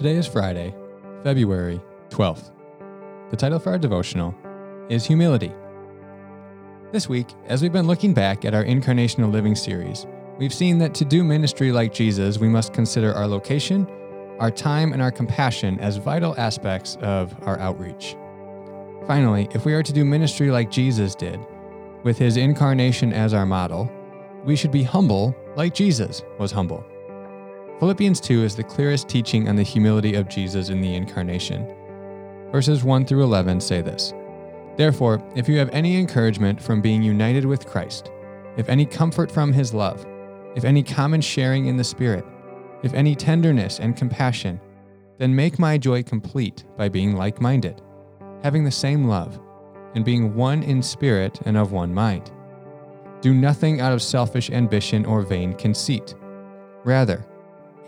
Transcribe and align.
Today 0.00 0.16
is 0.16 0.26
Friday, 0.26 0.74
February 1.22 1.78
12th. 2.08 2.52
The 3.28 3.36
title 3.36 3.58
for 3.58 3.68
our 3.68 3.78
devotional 3.78 4.34
is 4.88 5.04
Humility. 5.04 5.52
This 6.90 7.06
week, 7.06 7.26
as 7.44 7.60
we've 7.60 7.70
been 7.70 7.86
looking 7.86 8.14
back 8.14 8.46
at 8.46 8.54
our 8.54 8.64
Incarnational 8.64 9.30
Living 9.30 9.54
series, 9.54 10.06
we've 10.38 10.54
seen 10.54 10.78
that 10.78 10.94
to 10.94 11.04
do 11.04 11.22
ministry 11.22 11.70
like 11.70 11.92
Jesus, 11.92 12.38
we 12.38 12.48
must 12.48 12.72
consider 12.72 13.12
our 13.12 13.26
location, 13.26 13.86
our 14.38 14.50
time, 14.50 14.94
and 14.94 15.02
our 15.02 15.10
compassion 15.10 15.78
as 15.80 15.98
vital 15.98 16.34
aspects 16.38 16.96
of 17.02 17.36
our 17.42 17.58
outreach. 17.58 18.16
Finally, 19.06 19.48
if 19.52 19.66
we 19.66 19.74
are 19.74 19.82
to 19.82 19.92
do 19.92 20.02
ministry 20.02 20.50
like 20.50 20.70
Jesus 20.70 21.14
did, 21.14 21.38
with 22.04 22.16
his 22.16 22.38
incarnation 22.38 23.12
as 23.12 23.34
our 23.34 23.44
model, 23.44 23.92
we 24.46 24.56
should 24.56 24.72
be 24.72 24.82
humble 24.82 25.36
like 25.56 25.74
Jesus 25.74 26.22
was 26.38 26.52
humble. 26.52 26.82
Philippians 27.80 28.20
2 28.20 28.44
is 28.44 28.54
the 28.54 28.62
clearest 28.62 29.08
teaching 29.08 29.48
on 29.48 29.56
the 29.56 29.62
humility 29.62 30.14
of 30.14 30.28
Jesus 30.28 30.68
in 30.68 30.82
the 30.82 30.94
incarnation. 30.94 31.66
Verses 32.52 32.84
1 32.84 33.06
through 33.06 33.22
11 33.22 33.58
say 33.58 33.80
this 33.80 34.12
Therefore, 34.76 35.26
if 35.34 35.48
you 35.48 35.56
have 35.56 35.70
any 35.72 35.96
encouragement 35.96 36.60
from 36.60 36.82
being 36.82 37.02
united 37.02 37.46
with 37.46 37.66
Christ, 37.66 38.10
if 38.58 38.68
any 38.68 38.84
comfort 38.84 39.32
from 39.32 39.50
his 39.50 39.72
love, 39.72 40.04
if 40.54 40.64
any 40.64 40.82
common 40.82 41.22
sharing 41.22 41.68
in 41.68 41.78
the 41.78 41.82
Spirit, 41.82 42.22
if 42.82 42.92
any 42.92 43.14
tenderness 43.14 43.80
and 43.80 43.96
compassion, 43.96 44.60
then 45.16 45.34
make 45.34 45.58
my 45.58 45.78
joy 45.78 46.02
complete 46.02 46.66
by 46.76 46.90
being 46.90 47.16
like 47.16 47.40
minded, 47.40 47.80
having 48.42 48.62
the 48.62 48.70
same 48.70 49.06
love, 49.06 49.40
and 49.94 50.04
being 50.04 50.34
one 50.34 50.62
in 50.62 50.82
spirit 50.82 51.40
and 51.46 51.56
of 51.56 51.72
one 51.72 51.94
mind. 51.94 52.30
Do 53.22 53.32
nothing 53.32 53.80
out 53.80 53.94
of 53.94 54.02
selfish 54.02 54.50
ambition 54.50 55.06
or 55.06 55.22
vain 55.22 55.54
conceit. 55.54 56.14
Rather, 56.84 57.26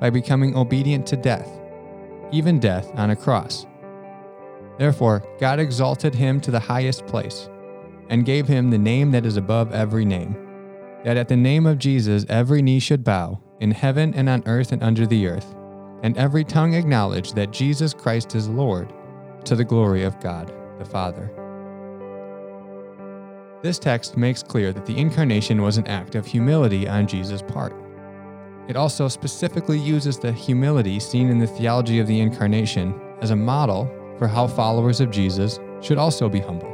by 0.00 0.10
becoming 0.10 0.56
obedient 0.56 1.06
to 1.06 1.16
death, 1.16 1.60
even 2.32 2.58
death 2.58 2.90
on 2.94 3.10
a 3.10 3.16
cross. 3.16 3.66
Therefore, 4.78 5.22
God 5.38 5.60
exalted 5.60 6.14
him 6.14 6.40
to 6.40 6.50
the 6.50 6.58
highest 6.58 7.06
place 7.06 7.48
and 8.08 8.24
gave 8.24 8.48
him 8.48 8.70
the 8.70 8.78
name 8.78 9.10
that 9.10 9.26
is 9.26 9.36
above 9.36 9.72
every 9.72 10.04
name, 10.04 10.34
that 11.04 11.16
at 11.16 11.28
the 11.28 11.36
name 11.36 11.66
of 11.66 11.78
Jesus 11.78 12.24
every 12.28 12.62
knee 12.62 12.80
should 12.80 13.04
bow, 13.04 13.40
in 13.60 13.70
heaven 13.70 14.14
and 14.14 14.28
on 14.28 14.42
earth 14.46 14.72
and 14.72 14.82
under 14.82 15.06
the 15.06 15.26
earth, 15.26 15.54
and 16.02 16.16
every 16.16 16.44
tongue 16.44 16.74
acknowledge 16.74 17.32
that 17.32 17.52
Jesus 17.52 17.92
Christ 17.92 18.34
is 18.34 18.48
Lord, 18.48 18.92
to 19.44 19.54
the 19.54 19.64
glory 19.64 20.02
of 20.02 20.18
God 20.18 20.52
the 20.78 20.84
Father. 20.84 21.30
This 23.62 23.78
text 23.78 24.16
makes 24.16 24.42
clear 24.42 24.72
that 24.72 24.86
the 24.86 24.96
incarnation 24.96 25.60
was 25.60 25.76
an 25.76 25.86
act 25.86 26.14
of 26.14 26.24
humility 26.24 26.88
on 26.88 27.06
Jesus' 27.06 27.42
part. 27.42 27.74
It 28.70 28.76
also 28.76 29.08
specifically 29.08 29.80
uses 29.80 30.16
the 30.16 30.30
humility 30.30 31.00
seen 31.00 31.28
in 31.28 31.40
the 31.40 31.46
theology 31.48 31.98
of 31.98 32.06
the 32.06 32.20
incarnation 32.20 32.94
as 33.20 33.32
a 33.32 33.36
model 33.36 33.90
for 34.16 34.28
how 34.28 34.46
followers 34.46 35.00
of 35.00 35.10
Jesus 35.10 35.58
should 35.80 35.98
also 35.98 36.28
be 36.28 36.38
humble. 36.38 36.70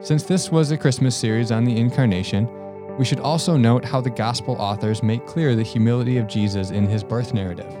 Since 0.00 0.22
this 0.22 0.52
was 0.52 0.70
a 0.70 0.76
Christmas 0.76 1.16
series 1.16 1.50
on 1.50 1.64
the 1.64 1.76
incarnation, 1.76 2.48
we 2.96 3.04
should 3.04 3.18
also 3.18 3.56
note 3.56 3.84
how 3.84 4.00
the 4.00 4.10
gospel 4.10 4.54
authors 4.60 5.02
make 5.02 5.26
clear 5.26 5.56
the 5.56 5.64
humility 5.64 6.18
of 6.18 6.28
Jesus 6.28 6.70
in 6.70 6.86
his 6.86 7.02
birth 7.02 7.34
narrative. 7.34 7.76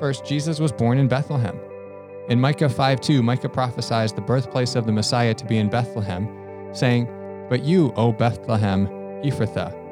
First, 0.00 0.26
Jesus 0.26 0.58
was 0.58 0.72
born 0.72 0.98
in 0.98 1.06
Bethlehem. 1.06 1.56
In 2.28 2.40
Micah 2.40 2.68
5:2, 2.68 3.22
Micah 3.22 3.48
prophesies 3.48 4.12
the 4.12 4.20
birthplace 4.20 4.74
of 4.74 4.84
the 4.84 4.90
Messiah 4.90 5.34
to 5.34 5.44
be 5.44 5.58
in 5.58 5.70
Bethlehem, 5.70 6.26
saying, 6.72 7.06
But 7.48 7.62
you, 7.62 7.92
O 7.94 8.10
Bethlehem 8.10 8.88
Ephrathah, 9.22 9.83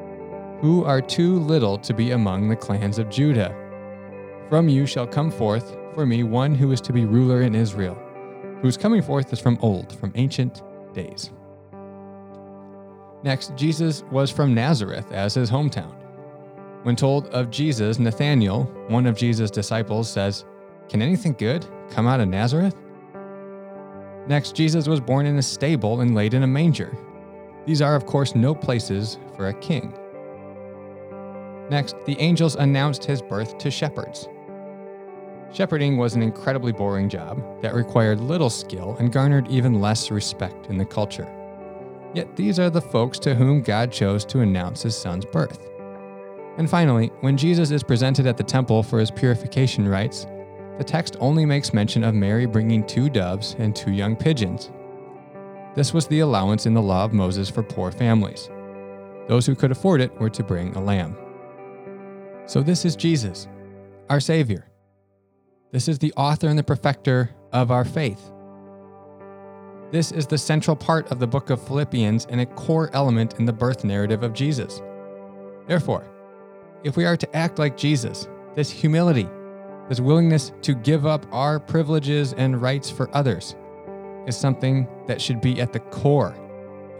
who 0.62 0.84
are 0.84 1.02
too 1.02 1.40
little 1.40 1.76
to 1.76 1.92
be 1.92 2.12
among 2.12 2.48
the 2.48 2.54
clans 2.54 3.00
of 3.00 3.10
Judah. 3.10 3.52
From 4.48 4.68
you 4.68 4.86
shall 4.86 5.08
come 5.08 5.28
forth 5.28 5.76
for 5.92 6.06
me 6.06 6.22
one 6.22 6.54
who 6.54 6.70
is 6.70 6.80
to 6.82 6.92
be 6.92 7.04
ruler 7.04 7.42
in 7.42 7.56
Israel, 7.56 7.98
whose 8.62 8.76
coming 8.76 9.02
forth 9.02 9.32
is 9.32 9.40
from 9.40 9.58
old, 9.60 9.98
from 9.98 10.12
ancient 10.14 10.62
days. 10.94 11.32
Next, 13.24 13.56
Jesus 13.56 14.04
was 14.12 14.30
from 14.30 14.54
Nazareth 14.54 15.10
as 15.10 15.34
his 15.34 15.50
hometown. 15.50 15.96
When 16.84 16.94
told 16.94 17.26
of 17.28 17.50
Jesus, 17.50 17.98
Nathanael, 17.98 18.64
one 18.86 19.06
of 19.06 19.16
Jesus' 19.16 19.50
disciples, 19.50 20.08
says, 20.08 20.44
Can 20.88 21.02
anything 21.02 21.32
good 21.32 21.66
come 21.90 22.06
out 22.06 22.20
of 22.20 22.28
Nazareth? 22.28 22.76
Next, 24.28 24.54
Jesus 24.54 24.86
was 24.86 25.00
born 25.00 25.26
in 25.26 25.38
a 25.38 25.42
stable 25.42 26.02
and 26.02 26.14
laid 26.14 26.34
in 26.34 26.44
a 26.44 26.46
manger. 26.46 26.96
These 27.66 27.82
are, 27.82 27.96
of 27.96 28.06
course, 28.06 28.36
no 28.36 28.54
places 28.54 29.18
for 29.34 29.48
a 29.48 29.54
king. 29.54 29.92
Next, 31.70 31.96
the 32.04 32.18
angels 32.18 32.56
announced 32.56 33.04
his 33.04 33.22
birth 33.22 33.58
to 33.58 33.70
shepherds. 33.70 34.28
Shepherding 35.52 35.98
was 35.98 36.14
an 36.14 36.22
incredibly 36.22 36.72
boring 36.72 37.08
job 37.08 37.42
that 37.60 37.74
required 37.74 38.20
little 38.20 38.50
skill 38.50 38.96
and 38.98 39.12
garnered 39.12 39.48
even 39.48 39.80
less 39.80 40.10
respect 40.10 40.66
in 40.66 40.78
the 40.78 40.84
culture. 40.84 41.28
Yet 42.14 42.36
these 42.36 42.58
are 42.58 42.70
the 42.70 42.80
folks 42.80 43.18
to 43.20 43.34
whom 43.34 43.62
God 43.62 43.92
chose 43.92 44.24
to 44.26 44.40
announce 44.40 44.82
his 44.82 44.96
son's 44.96 45.24
birth. 45.24 45.68
And 46.58 46.68
finally, 46.68 47.10
when 47.20 47.36
Jesus 47.36 47.70
is 47.70 47.82
presented 47.82 48.26
at 48.26 48.36
the 48.36 48.42
temple 48.42 48.82
for 48.82 48.98
his 48.98 49.10
purification 49.10 49.88
rites, 49.88 50.26
the 50.78 50.84
text 50.84 51.16
only 51.20 51.44
makes 51.44 51.74
mention 51.74 52.02
of 52.02 52.14
Mary 52.14 52.46
bringing 52.46 52.86
two 52.86 53.08
doves 53.08 53.56
and 53.58 53.76
two 53.76 53.92
young 53.92 54.16
pigeons. 54.16 54.70
This 55.74 55.94
was 55.94 56.06
the 56.06 56.20
allowance 56.20 56.66
in 56.66 56.74
the 56.74 56.82
law 56.82 57.04
of 57.04 57.12
Moses 57.12 57.48
for 57.48 57.62
poor 57.62 57.90
families. 57.90 58.50
Those 59.28 59.46
who 59.46 59.54
could 59.54 59.70
afford 59.70 60.00
it 60.00 60.18
were 60.18 60.30
to 60.30 60.42
bring 60.42 60.74
a 60.76 60.82
lamb. 60.82 61.16
So, 62.46 62.62
this 62.62 62.84
is 62.84 62.96
Jesus, 62.96 63.46
our 64.10 64.20
Savior. 64.20 64.66
This 65.70 65.88
is 65.88 65.98
the 65.98 66.12
author 66.16 66.48
and 66.48 66.58
the 66.58 66.62
perfecter 66.62 67.30
of 67.52 67.70
our 67.70 67.84
faith. 67.84 68.30
This 69.90 70.10
is 70.10 70.26
the 70.26 70.38
central 70.38 70.74
part 70.74 71.10
of 71.10 71.18
the 71.18 71.26
book 71.26 71.50
of 71.50 71.66
Philippians 71.66 72.26
and 72.26 72.40
a 72.40 72.46
core 72.46 72.90
element 72.94 73.38
in 73.38 73.44
the 73.44 73.52
birth 73.52 73.84
narrative 73.84 74.22
of 74.22 74.32
Jesus. 74.32 74.82
Therefore, 75.66 76.04
if 76.82 76.96
we 76.96 77.04
are 77.04 77.16
to 77.16 77.36
act 77.36 77.58
like 77.58 77.76
Jesus, 77.76 78.28
this 78.54 78.70
humility, 78.70 79.28
this 79.88 80.00
willingness 80.00 80.52
to 80.62 80.74
give 80.74 81.06
up 81.06 81.26
our 81.30 81.60
privileges 81.60 82.32
and 82.32 82.60
rights 82.60 82.90
for 82.90 83.14
others, 83.16 83.54
is 84.26 84.36
something 84.36 84.88
that 85.06 85.20
should 85.20 85.40
be 85.40 85.60
at 85.60 85.72
the 85.72 85.80
core 85.80 86.34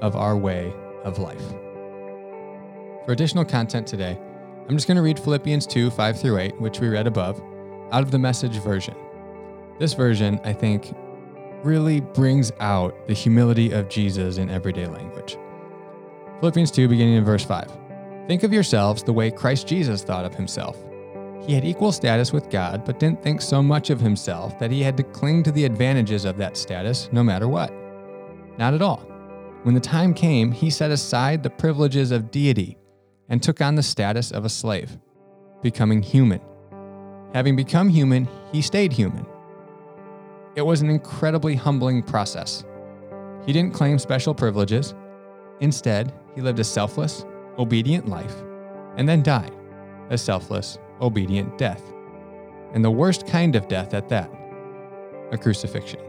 of 0.00 0.14
our 0.14 0.36
way 0.36 0.72
of 1.04 1.19
life. 1.19 1.48
For 3.04 3.12
additional 3.12 3.44
content 3.44 3.86
today, 3.86 4.19
I'm 4.69 4.77
just 4.77 4.87
going 4.87 4.97
to 4.97 5.03
read 5.03 5.19
Philippians 5.19 5.67
2 5.67 5.91
5 5.91 6.21
through 6.21 6.39
8, 6.39 6.61
which 6.61 6.78
we 6.78 6.89
read 6.89 7.09
above, 7.09 7.43
out 7.91 8.03
of 8.03 8.12
the 8.12 8.19
message 8.19 8.59
version. 8.59 8.95
This 9.81 9.93
version, 9.93 10.41
I 10.45 10.53
think, 10.53 10.95
really 11.65 12.00
brings 12.00 12.53
out 12.61 12.95
the 13.09 13.12
humility 13.12 13.72
of 13.72 13.89
Jesus 13.89 14.39
in 14.39 14.51
everyday 14.51 14.86
language. 14.86 15.36
Philippians 16.39 16.71
2, 16.71 16.86
beginning 16.86 17.15
in 17.15 17.25
verse 17.25 17.45
5. 17.45 17.77
Think 18.28 18.45
of 18.45 18.53
yourselves 18.53 19.03
the 19.03 19.13
way 19.13 19.33
Christ 19.33 19.66
Jesus 19.66 20.04
thought 20.04 20.25
of 20.25 20.34
himself. 20.34 20.77
He 21.45 21.54
had 21.54 21.65
equal 21.65 21.91
status 21.91 22.33
with 22.33 22.48
God, 22.48 22.84
but 22.84 23.01
didn't 23.01 23.21
think 23.21 23.42
so 23.42 23.65
much 23.65 23.91
of 23.91 24.01
himself 24.01 24.60
that 24.60 24.71
he 24.71 24.81
had 24.81 24.97
to 24.97 25.03
cling 25.03 25.42
to 25.42 25.51
the 25.51 25.65
advantages 25.65 26.25
of 26.25 26.36
that 26.39 26.57
status 26.57 27.09
no 27.10 27.25
matter 27.25 27.48
what. 27.48 27.75
Not 28.59 28.75
at 28.75 28.83
all. 28.83 28.98
When 29.65 29.75
the 29.75 29.81
time 29.81 30.15
came, 30.15 30.53
he 30.53 30.71
set 30.71 30.92
aside 30.92 31.42
the 31.42 31.51
privileges 31.51 32.13
of 32.13 32.31
deity 32.31 32.78
and 33.33 33.43
took 33.43 33.63
on 33.63 33.75
the 33.75 33.83
status 33.83 34.31
of 34.31 34.45
a 34.45 34.49
slave, 34.51 34.99
becoming 35.63 36.03
human. 36.03 36.41
Having 37.33 37.57
become 37.57 37.89
human, 37.89 38.29
he 38.53 38.61
stayed 38.61 38.93
human. 38.93 39.25
It 40.55 40.61
was 40.61 40.83
an 40.83 40.91
incredibly 40.91 41.55
humbling 41.55 42.03
process. 42.03 42.63
He 43.47 43.55
didn't 43.55 43.73
claim 43.73 43.99
special 43.99 44.34
privileges. 44.34 44.95
Instead, 45.61 46.13
he 46.34 46.43
lived 46.43 46.59
a 46.59 46.65
selfless, 46.65 47.25
obedient 47.59 48.07
life 48.07 48.34
and 48.99 49.09
then 49.09 49.23
died 49.23 49.57
a 50.11 50.19
selfless, 50.19 50.79
obedient 51.01 51.57
death. 51.57 51.83
And 52.75 52.84
the 52.84 52.91
worst 52.91 53.27
kind 53.27 53.57
of 53.57 53.67
death 53.67 53.95
at 53.95 54.11
that 54.11 54.31
a 55.31 55.39
crucifixion. 55.39 56.01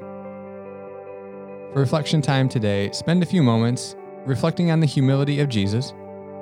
For 1.72 1.80
reflection 1.80 2.22
time 2.22 2.50
today, 2.50 2.92
spend 2.92 3.24
a 3.24 3.26
few 3.26 3.42
moments 3.42 3.96
reflecting 4.26 4.72
on 4.72 4.82
the 4.82 4.86
humility 4.86 5.40
of 5.40 5.48
Jesus 5.48 5.94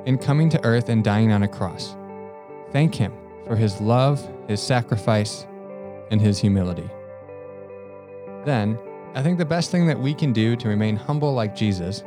in 0.06 0.18
coming 0.18 0.50
to 0.50 0.64
earth 0.66 0.90
and 0.90 1.04
dying 1.04 1.32
on 1.32 1.44
a 1.44 1.48
cross. 1.48 1.96
Thank 2.72 2.96
Him 2.96 3.14
for 3.46 3.56
His 3.56 3.80
love, 3.82 4.28
His 4.48 4.62
sacrifice, 4.62 5.46
and 6.12 6.22
his 6.22 6.38
humility. 6.38 6.88
Then, 8.46 8.78
I 9.16 9.24
think 9.24 9.38
the 9.38 9.46
best 9.46 9.72
thing 9.72 9.88
that 9.88 10.00
we 10.00 10.14
can 10.14 10.32
do 10.32 10.56
to 10.58 10.68
remain 10.68 10.96
humble 10.96 11.34
like 11.34 11.56
Jesus 11.56 12.04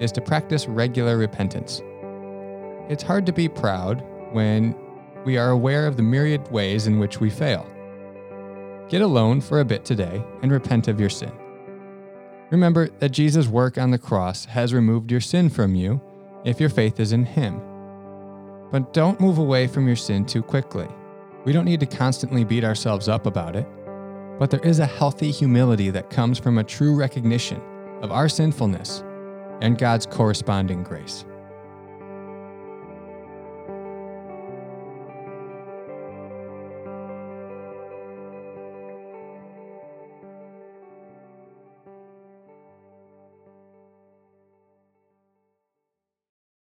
is 0.00 0.10
to 0.12 0.20
practice 0.20 0.66
regular 0.66 1.16
repentance. 1.16 1.80
It's 2.88 3.02
hard 3.02 3.24
to 3.26 3.32
be 3.32 3.48
proud 3.48 4.02
when 4.32 4.74
we 5.24 5.36
are 5.38 5.50
aware 5.50 5.86
of 5.86 5.96
the 5.96 6.02
myriad 6.02 6.50
ways 6.50 6.86
in 6.86 6.98
which 6.98 7.20
we 7.20 7.30
fail. 7.30 7.70
Get 8.88 9.00
alone 9.00 9.40
for 9.40 9.60
a 9.60 9.64
bit 9.64 9.84
today 9.84 10.24
and 10.42 10.50
repent 10.50 10.88
of 10.88 11.00
your 11.00 11.08
sin. 11.08 11.32
Remember 12.50 12.88
that 12.98 13.10
Jesus' 13.10 13.46
work 13.46 13.78
on 13.78 13.90
the 13.90 13.98
cross 13.98 14.44
has 14.46 14.74
removed 14.74 15.10
your 15.10 15.20
sin 15.20 15.48
from 15.48 15.74
you 15.74 16.00
if 16.44 16.60
your 16.60 16.68
faith 16.68 17.00
is 17.00 17.12
in 17.12 17.24
Him. 17.24 17.60
But 18.70 18.92
don't 18.92 19.20
move 19.20 19.38
away 19.38 19.66
from 19.66 19.86
your 19.86 19.96
sin 19.96 20.24
too 20.24 20.42
quickly. 20.42 20.88
We 21.44 21.52
don't 21.52 21.64
need 21.64 21.80
to 21.80 21.86
constantly 21.86 22.44
beat 22.44 22.64
ourselves 22.64 23.08
up 23.08 23.26
about 23.26 23.56
it, 23.56 23.66
but 24.38 24.50
there 24.50 24.60
is 24.60 24.78
a 24.78 24.86
healthy 24.86 25.30
humility 25.30 25.90
that 25.90 26.10
comes 26.10 26.38
from 26.38 26.58
a 26.58 26.64
true 26.64 26.94
recognition 26.96 27.60
of 28.02 28.10
our 28.10 28.28
sinfulness 28.28 29.02
and 29.60 29.78
God's 29.78 30.06
corresponding 30.06 30.82
grace. 30.82 31.24